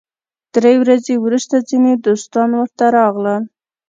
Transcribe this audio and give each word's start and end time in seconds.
درې 0.55 0.73
ورځې 0.83 1.13
وروسته 1.19 1.55
ځینې 1.69 1.93
دوستان 2.05 2.49
ورته 2.59 2.85
راغلل. 2.97 3.43